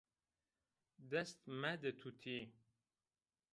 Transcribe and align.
Dest 1.09 1.39
mede 1.61 1.91
tutî! 2.01 2.39